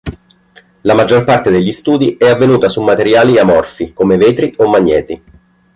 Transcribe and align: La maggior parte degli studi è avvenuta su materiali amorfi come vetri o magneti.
La 0.81 0.95
maggior 0.95 1.23
parte 1.25 1.51
degli 1.51 1.71
studi 1.71 2.17
è 2.17 2.27
avvenuta 2.27 2.67
su 2.67 2.81
materiali 2.81 3.37
amorfi 3.37 3.93
come 3.93 4.17
vetri 4.17 4.51
o 4.57 4.67
magneti. 4.67 5.23